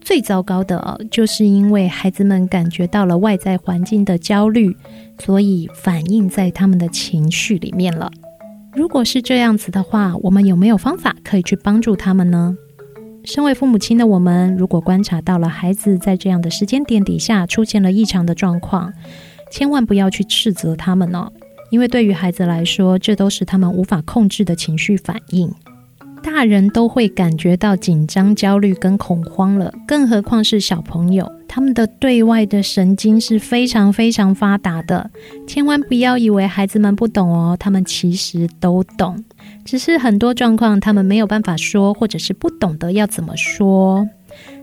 [0.00, 4.76] 最糟糕的，就是因为孩子们感觉到了外在环境的焦虑，
[5.18, 8.10] 所以反映在他们的情绪里面了。
[8.72, 12.56] 如果是这样子的话，我们有没有方法可以去帮助他们呢？
[13.24, 18.92] 身为父母亲的我们，如果观察到了孩子在这样的时间点底下出现了异常的状况，
[19.50, 21.30] 千万不要去斥责他们哦，
[21.70, 25.52] 因为对于孩子来说，这都是他们无法控制的情绪反应。
[26.22, 35.10] 大人都会感觉到紧张、焦虑跟恐慌了，更何况是小朋友，他们的对外的神经是非常非常发达的。
[35.46, 39.24] 千万不要以为孩子们不懂哦，他们其实都懂，
[39.64, 44.08] 只是很多状况他们没有办法说，或者是不懂得要怎么说。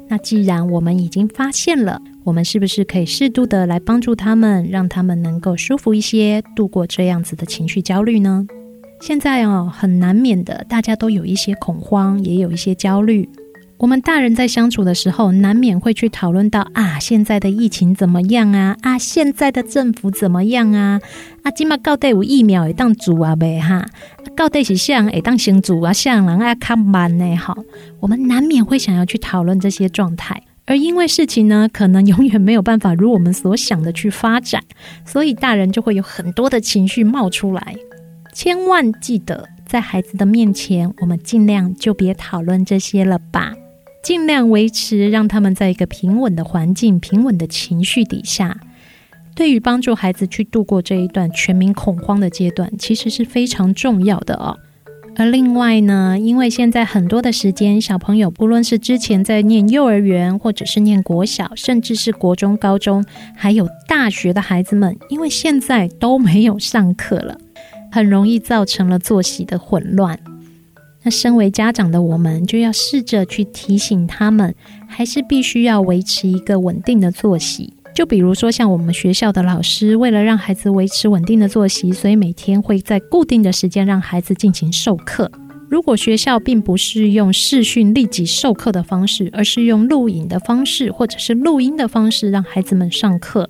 [0.09, 8.45] 那既然我们已经发现了，我们是不是可以适度的来帮助他们，让他们能够舒服一些，度过这样子的情绪焦虑呢？
[9.01, 13.29] 现在哦，很难免的，大家都有一些恐慌，也有一些焦虑。
[13.79, 18.75] 我们大人在相处的时候，难免会去讨论到啊，现在的疫情怎么样啊？
[18.81, 20.99] 啊，现在的政府怎么样啊？
[21.43, 23.85] 啊，今嘛到底有疫苗会当主啊呗哈？
[24.35, 27.35] 到底是像会当先主啊，像人爱看慢呢？
[27.35, 27.55] 好，
[27.99, 34.63] 我们难免会想要去讨论这些状态，而因为事情呢，可能永远没有办法如我们所想的去发展，
[35.05, 37.75] 所以大人就会有很多的情绪冒出来。
[38.33, 43.53] 千万记得，在孩子的面前，我们尽量就别讨论这些了吧，
[44.07, 48.57] 尽量维持让他们在一个平稳的环境、平稳的情绪底下。
[49.35, 54.57] 对于帮助孩子去度过这一段全民恐慌的阶段，其实是非常重要的哦。
[55.17, 63.03] 而另外呢，因为现在很多的时间，小朋友不论是之前在念幼儿园，或者是念国小，甚至是国中、高中，
[63.35, 67.37] 还有大学的孩子们，因为现在都没有上课了。
[67.91, 70.17] 很容易造成了作息的混乱。
[71.03, 74.53] 那身为家长的我们，就要试着去提醒他们，
[74.87, 77.73] 还是必须要维持一个稳定的作息。
[77.95, 85.31] 就比如说，像我们学校的老师，为了让孩子维持稳定的作息，所以每天会在固定的时间让孩子进行授课。
[85.69, 93.49] 如果学校并不是用视讯立即授课的方式，而是用录影的方式，或者是录音的方式，让孩子们上课。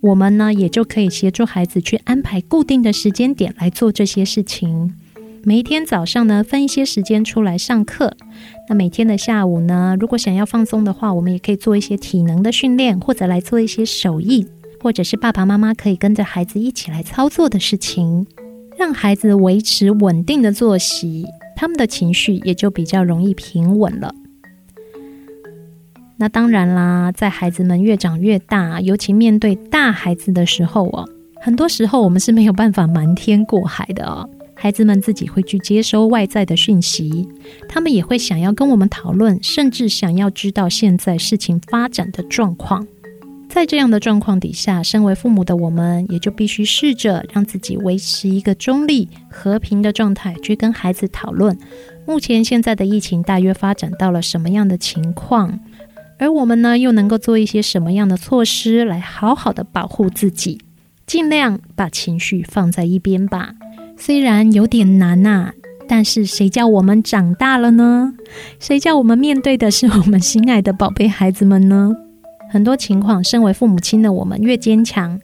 [0.00, 4.94] 我们呢，也就可以协助孩子去安排固定的时间点来做这些事情。
[5.42, 8.14] 每一天早上呢，分一些时间出来上课。
[8.68, 14.46] 那每天的下午呢，如果想要放松的话，我们也可以做一些体能的训练，或者来做一些手艺，
[14.82, 18.26] 或者是爸爸妈妈可以跟着孩子一起来操作的事情，
[18.76, 21.24] 让孩子维持稳定的作息，
[21.56, 24.14] 他们的情绪也就比较容易平稳了。
[26.18, 31.08] 那当然啦，在孩子们越长越大，尤其面对大孩子的时候哦，
[31.40, 34.28] 很多时候我们是没有办法瞒天过海的哦。
[34.62, 37.26] 孩子们自己会去接收外在的讯息，
[37.66, 42.86] 他们也会想要跟我们讨论，甚至想要知道现在事情发展的状况。
[43.48, 51.58] 在这样的状况底下，身为父母的我们，也就必须试着让自己维持一个中立、和平的状态，去跟孩子讨论，
[52.06, 55.58] 目前现在的疫情大约发展到了什么样的情况。
[56.18, 60.60] 而我们呢，又能够做一些什么样的措施来好好的保护自己？
[61.06, 63.54] 尽量把情绪放在一边吧。
[64.00, 65.52] 虽然有点难呐，
[65.86, 68.14] 但是谁叫我们长大了呢？
[68.58, 71.94] 谁叫我们面对的是我们心爱的宝贝孩子们呢？
[72.50, 75.20] 很多情况，身为父母亲的我们越坚强，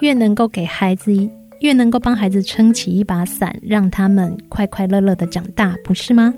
[0.00, 1.10] 越能够给孩子，
[1.60, 6.34] 越能够帮孩子撑起一把伞，让他们快快乐乐的长大，不是吗？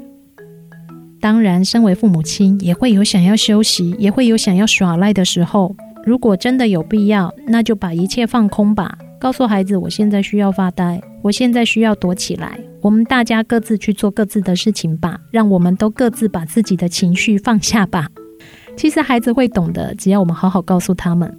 [1.21, 5.75] 当然，身为父母亲也会有想要休息，也会有想要耍赖的时候。
[6.05, 18.09] 如果真的有必要，那就把一切放空吧，告诉孩子：“我现在需要发呆，我现在需要躲起来。”我们大家各自去做各自的事情吧，让我们都各自把自己的情绪放下吧。
[18.77, 21.39] 其实孩子会懂的，只要我们好好告诉他们。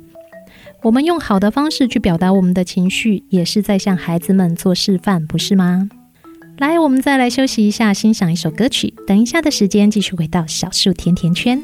[0.81, 5.89] 我们用好的方式去表达我们的情绪，也是在向孩子们做示范，不是吗？
[6.59, 8.93] 来，我们再来休息一下，欣赏一首歌曲。
[9.05, 11.61] 等一下的时间，继续回到小树甜甜圈。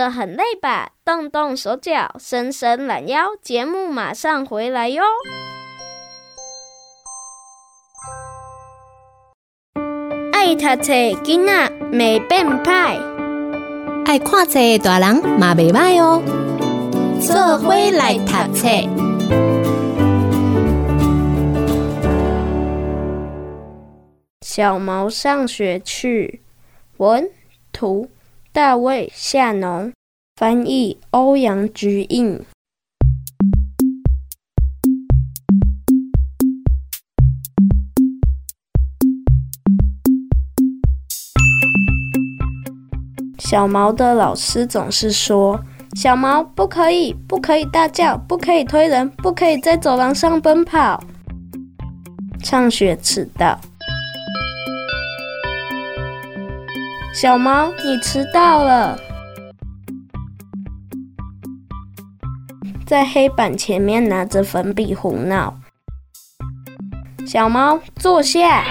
[0.00, 0.92] 着很累吧？
[1.04, 5.02] 动动手脚，伸伸懒腰，节目马上回来哟！
[10.32, 10.92] 爱读册
[11.22, 12.98] 囡仔袂变歹，
[14.06, 16.22] 爱看册大人嘛袂歹哦。
[17.20, 18.68] 做伙来读册。
[24.40, 26.40] 小毛上学去，
[26.96, 27.30] 文
[27.70, 28.08] 图。
[28.62, 29.90] 大卫夏农
[30.36, 32.38] 翻译，欧阳菊印。
[43.38, 45.58] 小毛的老师总是说
[45.96, 51.02] ：“小毛不可以，不可以大叫，不可以推人，不可以在走廊上奔跑。”
[52.44, 53.58] 上学迟到。
[57.12, 58.96] 小毛，你迟到了。
[62.86, 65.52] 在黑板前面拿着粉笔胡闹。
[67.26, 68.62] 小毛，坐下。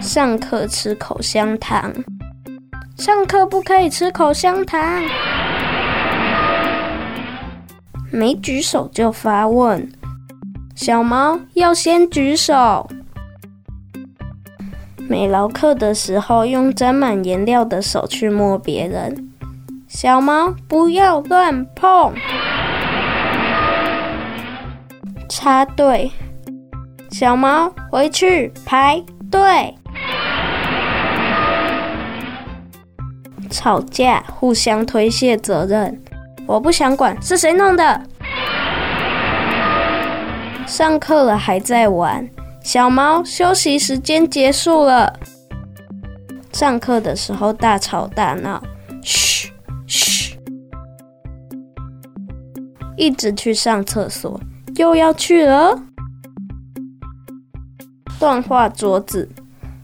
[0.00, 1.90] 上课吃口香糖。
[2.98, 5.02] 上课不可以吃口香糖。
[8.10, 9.90] 没举手就发问。
[10.74, 12.86] 小毛，要先举手。
[15.12, 19.28] 没劳课的时候，用沾满颜料的手去摸别人。
[19.86, 22.14] 小毛，不要乱碰。
[25.28, 26.10] 插队。
[27.10, 29.74] 小毛，回去排队。
[33.50, 36.00] 吵架，互相推卸责任。
[36.46, 38.00] 我不想管是谁弄的。
[40.66, 42.26] 上课了还在玩。
[42.62, 45.18] 小毛，休息时间结束了。
[46.52, 48.62] 上课的时候大吵大闹，
[49.02, 49.50] 嘘
[49.86, 50.38] 嘘，
[52.96, 54.40] 一直去上厕所，
[54.76, 55.82] 又要去了。
[58.18, 59.28] 断画桌子，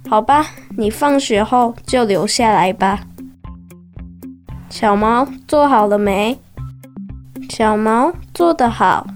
[0.09, 3.01] 好吧，你放学后就留下来吧。
[4.71, 6.39] 小毛做好了没？
[7.51, 9.07] 小毛做得好。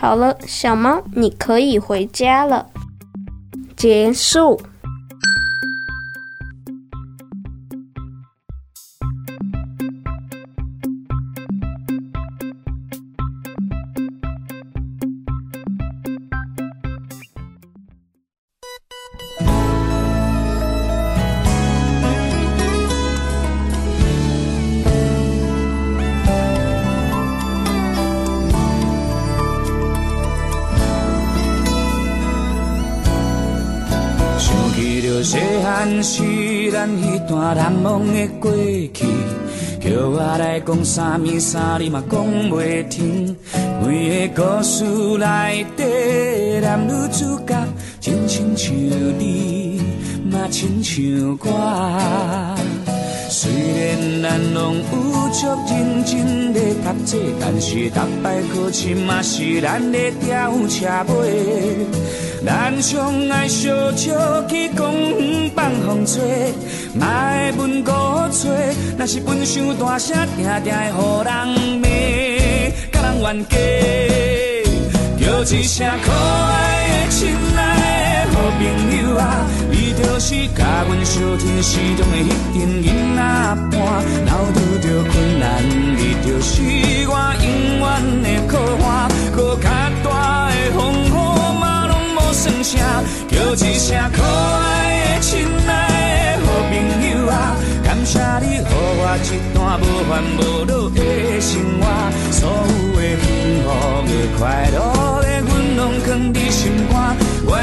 [0.00, 2.66] 好了，小猫，你可以回家了。
[3.76, 4.58] 结束。
[40.66, 43.36] 讲啥物啥，你嘛讲袂停。
[43.86, 44.84] 每个故事
[45.18, 47.54] 内底，男女主角
[48.00, 48.74] 真亲像
[49.18, 49.80] 你，
[50.30, 52.79] 嘛亲像我。
[53.42, 61.86] 虽然咱拢有足认真的读册，但是逐摆考试嘛是咱的吊车尾。
[62.44, 66.52] 咱相爱小笑去公园放风吹，
[66.92, 67.90] 莫会问孤
[68.30, 68.50] 吹，
[68.98, 71.34] 若是分伤大声，定定会予人
[71.80, 71.88] 骂，
[72.92, 73.56] 甲人冤家。
[75.18, 76.58] 叫一声可爱
[76.90, 77.18] 的亲
[77.56, 77.69] 爱的
[78.32, 78.60] 好朋
[78.96, 83.20] 友啊，你就是甲阮相挺时中的迄阵囡仔
[83.70, 83.78] 伴，
[84.26, 85.44] 若拄着困难，
[85.96, 86.62] 你就是
[87.08, 87.12] 我
[87.42, 87.46] 永
[87.80, 87.82] 远
[88.22, 88.88] 的靠岸，
[89.34, 89.68] 搁较
[90.02, 91.08] 大的风雨
[91.60, 92.18] 嘛拢无。
[92.32, 92.78] 算啥？
[93.28, 96.72] 叫一声可爱的、亲爱的好朋
[97.10, 97.56] 友啊！
[97.84, 100.98] 感谢你，予我一段无烦无恼的
[101.40, 101.50] 生
[101.80, 101.82] 活，
[102.30, 103.28] 所有的幸
[103.62, 103.66] 福
[104.06, 104.76] 的、快乐
[105.20, 106.79] 的，阮拢藏伫心。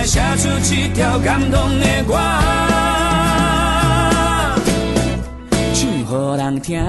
[0.08, 2.18] 写出一条感动的歌，
[5.74, 6.06] 唱予
[6.38, 6.82] 人听。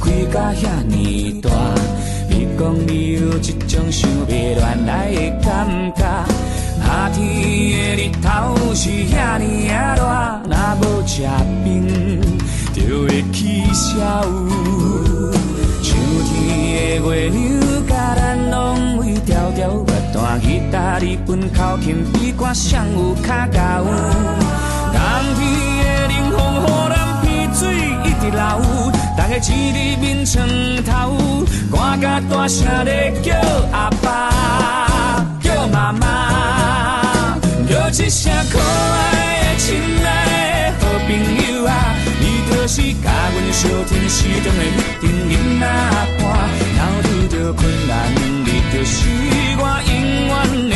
[0.00, 1.50] 开甲遐尼大，
[2.28, 6.04] 你讲你有一种想袂乱来的感觉。
[6.84, 7.16] 夏天
[7.96, 10.02] 的日头是遐尼啊热，
[10.48, 11.22] 若无吃
[11.64, 11.66] 冰
[12.72, 14.22] 就会起烧。
[15.82, 15.94] 秋
[16.24, 23.84] 天的月亮甲咱拢为调调，不断吉他日本口琴比歌声有较高。
[24.92, 25.00] 冬
[25.36, 25.40] 天
[25.82, 27.24] 的冷风予咱鼻
[27.54, 27.60] 水
[28.04, 28.95] 一直流。
[29.28, 30.46] 大家一日眠床
[30.84, 33.34] 头，赶甲大声咧叫
[33.72, 34.30] 阿爸，
[35.42, 37.36] 叫妈妈，
[37.68, 41.10] 叫一声可爱的、亲爱的好朋
[41.42, 41.96] 友啊！
[42.20, 45.66] 你就是甲阮相挺时中的迄阵囡仔
[46.22, 46.24] 伴，
[46.76, 48.14] 若拄着困难，
[48.44, 48.94] 你就是
[49.58, 49.92] 我永
[50.28, 50.72] 远的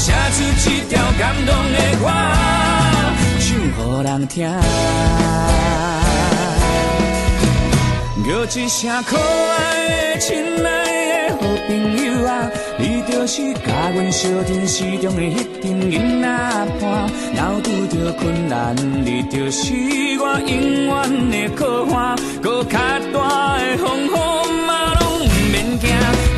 [0.00, 2.08] 写出一条感动的歌，
[3.38, 4.50] 唱予人听。
[8.24, 9.58] 叫一声可爱
[10.14, 10.30] 的、亲
[10.64, 10.68] 爱
[11.28, 11.68] 的好朋
[12.02, 12.48] 友啊！
[12.78, 16.26] 你就是甲阮相挺时中的迄阵囡仔
[16.80, 16.82] 伴，
[17.36, 18.74] 若拄着困难，
[19.04, 19.74] 你就是
[20.18, 20.50] 我永
[20.86, 21.62] 远的靠
[21.94, 22.16] 岸。
[22.40, 22.78] 搁较
[23.12, 24.08] 大的风雨
[24.66, 25.84] 嘛拢毋免惊，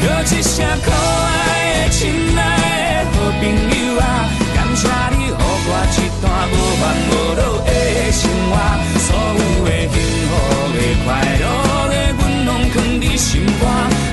[0.02, 1.30] 叫一声可爱
[1.84, 2.00] 的、亲
[2.36, 2.61] 爱的
[3.42, 4.04] 朋友啊！
[4.54, 4.86] 感谢
[5.18, 7.70] 你，予我一段无烦无恼的
[8.12, 8.22] 生
[8.52, 8.54] 活，
[9.00, 9.94] 所有的幸
[10.30, 10.32] 福
[10.72, 11.06] 的、快
[11.42, 11.44] 乐
[11.90, 13.26] 的，阮拢藏伫心
[13.60, 13.62] 肝。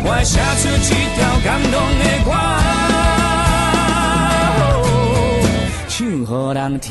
[0.03, 2.27] 我会写出一条感动的歌，
[5.87, 6.89] 唱予人听。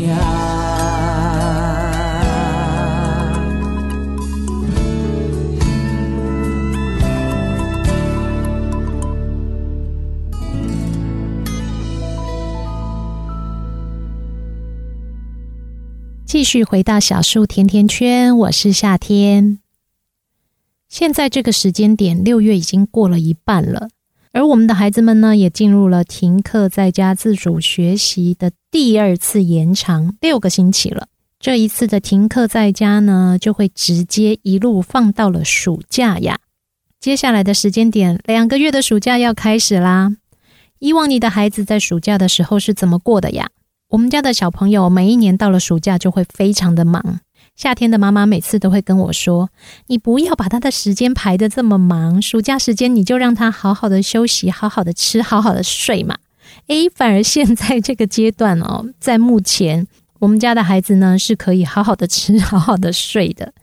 [16.28, 19.60] 继续回到小树甜甜圈，我是夏天。
[20.86, 23.88] 现在这个时间点，六月已经过了一半了，
[24.32, 31.08] 而我们的孩子们呢，也进入了停课在家自主学习的第二次延长六个星期了。
[31.40, 36.38] 这一次的停课在家呢，就会直接一路放到了暑假呀。
[37.00, 40.14] 接下来的时间点，两个月的暑假要开始啦。
[40.78, 43.48] 以往你的孩子在暑假的时候是怎么过的呀？
[43.90, 47.20] 我们家的小朋友每一年到了暑假就会非常的忙。
[47.56, 49.48] 夏天的妈妈每次都会跟我说
[49.88, 56.16] ：“你不要把他的时间排得这么忙，暑假时间你就让他好好的休息，好好的吃，好好的睡嘛。”
[56.68, 59.86] 诶，反而现在这个阶段哦，在目前
[60.18, 63.54] 我们家的孩子呢是可以好好的吃，好好的睡的。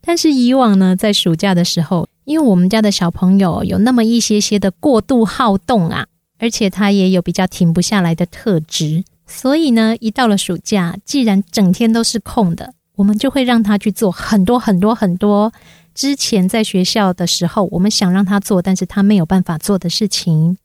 [0.00, 6.06] 但是以往呢，在暑假的时候，因为我们家的小朋友有那么一些些的过度好动啊，
[6.40, 12.74] 而且他也有比较停不下来的特质，所以呢，一到了暑假，既然整天都是空的。
[12.96, 15.52] 我们就会让他去做很多很多很多
[15.94, 20.58] 之前在学校的时候，我们想让他做，但是他没有办法做的事情。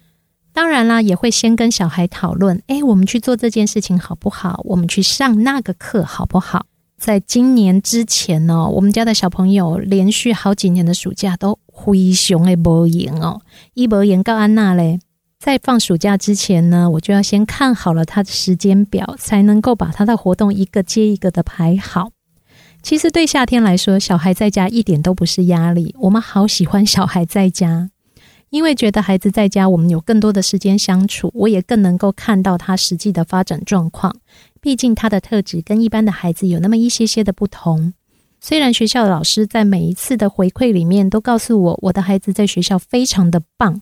[0.51, 4.61] 当然啦，也会先跟小孩讨论，诶，我们去做这件事情好不好？
[4.63, 6.65] 我们去上那个课好不好？
[6.97, 13.41] 在今年之前呢，我们家的小朋友连续好几年的暑假都非常的无闲哦，
[13.75, 14.99] 一无闲告安娜嘞。
[15.43, 22.11] 在放暑假之前呢，我就要先看好了他的时间表，才能够把他的活动一个接一个的排好。
[22.81, 25.93] 其实对夏天来说，小孩在家一点都不是压力。
[25.99, 27.89] 我们好喜欢小孩在家，
[28.51, 34.15] 因为觉得孩子在家，我们有更多的时间相处，我也更能够看到他实际的发展状况。
[34.61, 37.93] 毕竟他的特质跟一般的孩子有那么一些些的不同。
[38.39, 43.81] 虽然学校的老师在每一次的回馈里面都告诉我，我的孩子在学校非常的棒，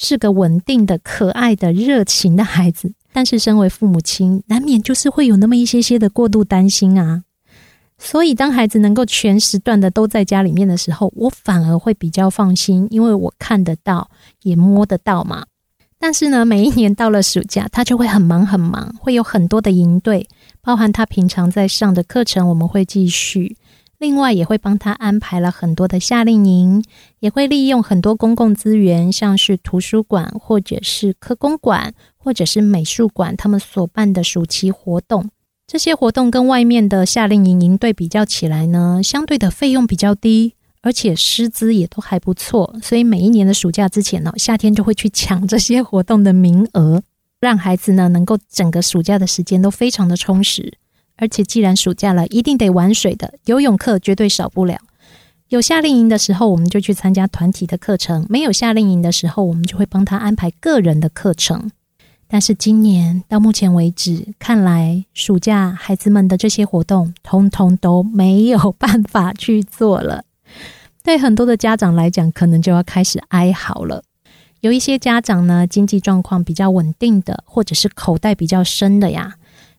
[0.00, 7.24] 是个稳定的、可爱的、热情的孩子，但是身为父母亲，难免就是会有那么一些些的过度担心啊。
[7.98, 14.08] 所以，当孩子能够全时段的都在家里面的时候，我反而会比较放心，因为我看得到，
[14.44, 15.44] 也摸得到嘛。
[15.98, 20.28] 但是呢，每一年到了暑假，他就会很忙很忙，会有很多的营队，
[20.62, 23.56] 包含他平常在上的课程，我们会继续。
[23.98, 26.84] 另外，也会帮他安排了很多的夏令营，
[27.18, 35.30] 也会利用很多公共资源，像是图书馆，或者是科工馆，或者是美术馆，他们所办的暑期活动。
[35.66, 47.02] 这些活动跟外面的夏令营营队比较起来呢，相对的费用比较低，而且师资也都还不错，所以每一年的暑假之前呢，夏天就会去抢这些活动的名额，
[47.40, 50.72] 让孩子呢能够整个暑假的时间都非常的充实。
[51.18, 54.78] 而且既然暑假了，一定得玩水的，游泳课绝对少不了。
[55.48, 61.70] 有夏令营的时候，我们就去参加团体的课程；没有夏令营的时候，我们就会帮他安排个人的课程。
[62.30, 70.24] 但是今年到目前为止，看来暑假孩子们的这些活动，通通都没有办法去做了。
[71.02, 74.02] 对很多的家长来讲，可能就要开始哀嚎了。
[74.60, 79.36] 有一些家长呢，经济状况比较稳定的，或者是口袋比较深的呀，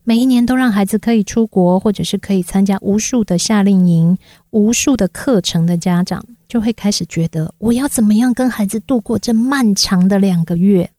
[0.09, 4.17] 每一年都让孩子可以出国，或者是可以参加无数的夏令营、
[4.49, 10.89] 无数的课程的家长，就会开始觉得，我要怎么样跟孩子度过这漫长的两个月。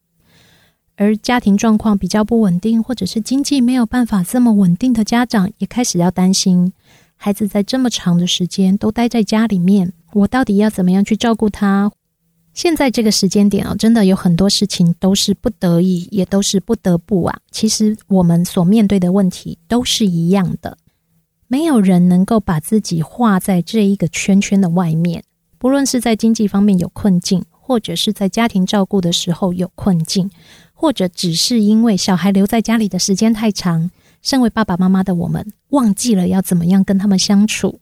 [0.94, 6.72] 而家庭状况比较不稳定，或者是经济没有办法这么稳定的家长，也开始要担心
[7.16, 11.90] 孩子在这么长的时间都待在家里面，我到底要怎么样去照顾他？
[12.53, 17.38] 现在这个时间点啊，真的有很多事情都是不得已，也都是不得不啊。
[17.51, 20.76] 其实我们所面对的问题都是一样的，
[21.46, 25.22] 没有人能够把自己画在这一个圈圈的外面，
[25.59, 30.30] 不论是在经济方面有困境，或者是在家庭照顾的时候有困境。
[30.72, 33.90] 或者只是因为小孩留在家里的时间太长，
[34.22, 37.80] 身为爸爸妈妈的我们忘记了要怎么样跟他们相处。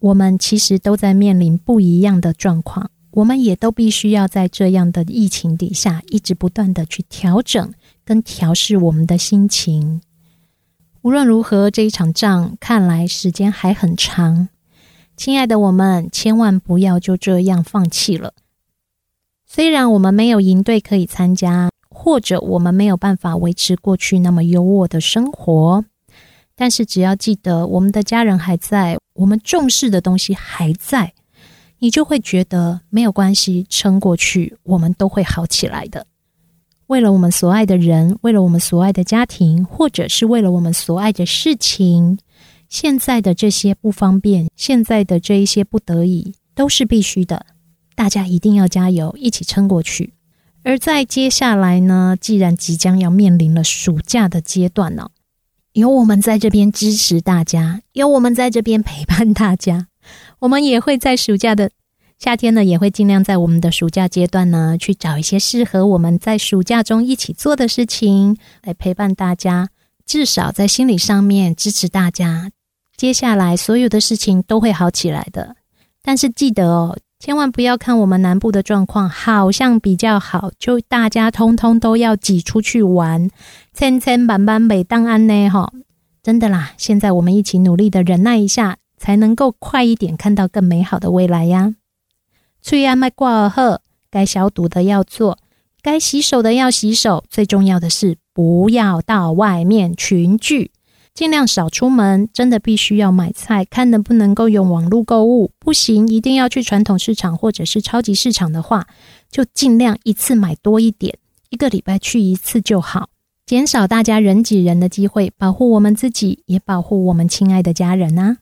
[0.00, 7.72] 我们其实都在面临不一样的状况，我们也都必须要在这样的疫情底下，一直不断的去调整
[8.04, 10.02] 跟调试我们的心情。
[11.00, 14.48] 无论如何，这一场仗看来时间还很长。
[15.16, 18.34] 亲爱的我们，千万不要就这样放弃了。
[19.46, 21.70] 虽然我们没有营队可以参加。
[21.98, 25.82] 或者我们没有办法维持过去那么优渥的生活，
[26.54, 31.14] 但是只要记得我们的家人还在，我们重视的东西还在，
[31.78, 36.06] 你就会觉得没有关系，撑过去，我们都会好起来的。
[36.86, 42.18] 为了我们所爱的人，为了我们所爱的家庭，或者是为了我们所爱的事情，
[42.68, 47.44] 现在的这些不方便，现在的这一些不得已，都是必须的。
[47.94, 50.12] 大家一定要加油，一起撑过去。
[50.62, 55.10] 而在接下来呢，既然即将要面临了暑假的阶段呢，
[55.72, 59.88] 有我们在这边支持大家，有我们在这边陪伴大家，
[60.38, 61.70] 我们也会在暑假的
[62.18, 69.68] 夏天呢，也会尽量在我们的暑假阶段呢，去找一些适合我们在暑假中一起做的事情，来陪伴大家，
[70.06, 72.50] 至少在心理上面支持大家。
[72.96, 75.56] 接下来所有的事情都会好起来的。
[76.02, 83.28] 但是记得哦，千万不要看我们南部的状况好像比较好，就大家通通都要挤出去玩，
[83.74, 85.70] 千千万万别当安呢哈！
[86.22, 91.74] 真的啦，现在我们一起努力的忍耐一下，才能够快一点看到更美好的未来呀。
[92.62, 95.38] 翠安麦挂尔赫，该消毒的要做，
[95.82, 97.24] 该洗手的要洗手。
[97.30, 100.72] 最重要的是，不要到外面群聚，
[101.14, 102.28] 尽量少出门。
[102.32, 105.52] 真的必须要买菜，看能不能够用网络购物。
[105.60, 108.88] 不行，一定要去传统市场或者是超级市场的话，
[109.30, 111.18] 就尽量一次买多一点，
[111.50, 113.10] 一个礼拜去一次就好，
[113.46, 118.38] 减少大家人挤人的机会，保护我们自己，也保护我们亲爱的家人啊。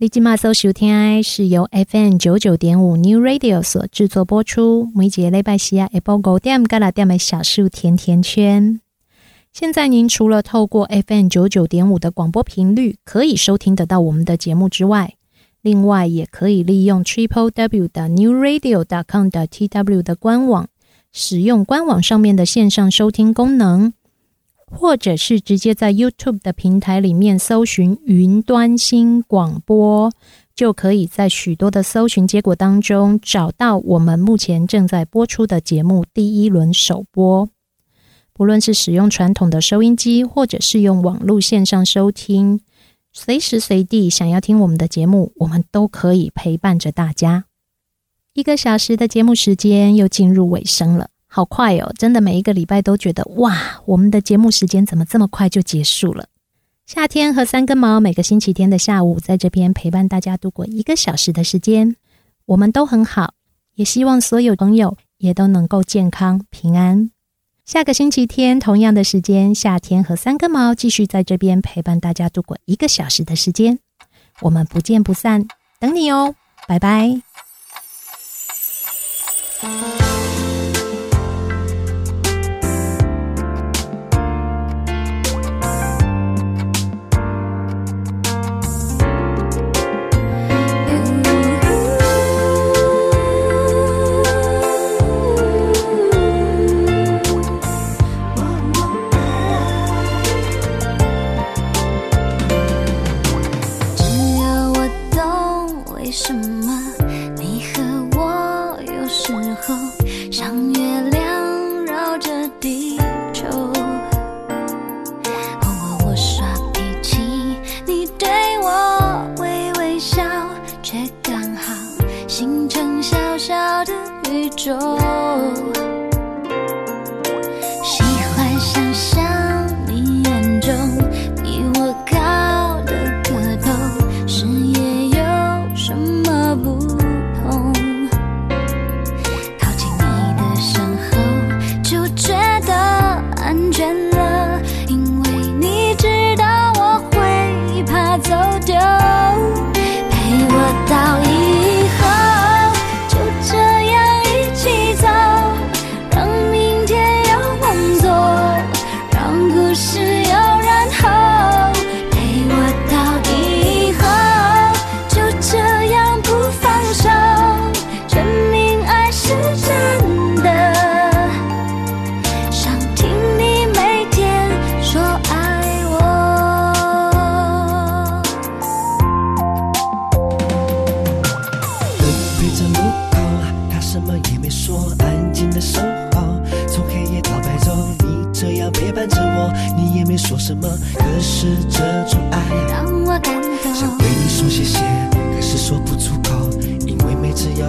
[0.00, 4.88] 立即马搜收听是由 FM 九九点五 New Radio 所制作播出。
[4.94, 8.80] 每节礼拜四啊，下晡五点到六点的小树甜甜圈。
[9.52, 15.16] 现在您除了透过 FM 九九点五的广播频率可以收听得到我们的节目之外，
[15.60, 20.68] 另外也可以利用 Triple W 的 New Radio dot com 的 TW 的官网，
[21.12, 23.92] 使用官网上面的线上收听功能。
[24.70, 30.10] 或者是直接在 YouTube 的平台里面搜寻“云端新广播”，
[30.54, 37.48] 就可以在许多的搜寻结果当中找到我们目前正在播出的节目第一轮首播。
[38.32, 42.60] 不论是使用传统的收音机，或者是用网络线上收听，
[43.12, 47.44] 随时随地想要听我们的节目，我们都可以陪伴着大家。
[48.32, 51.10] 一个小时的节目时间又进入尾声了。
[51.32, 51.94] 好快哦！
[51.96, 56.26] 真的每一个礼拜都觉得哇，我们的节目时间怎么这么快就结束了？
[56.86, 61.94] 夏天和三根毛每个星期天的下午在这边陪伴大家度过一个小时的时间，
[62.46, 63.34] 我们都很好，
[63.76, 67.12] 也希望所有朋友也都能够健康平安。
[67.64, 73.78] 下个星期天同样的时间，夏天和三根毛继续在这边陪伴大家度过一个小时的时间，
[74.40, 75.46] 我们不见不散，
[75.78, 76.34] 等你哦，
[76.66, 77.22] 拜拜。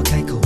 [0.01, 0.40] 走丢，陪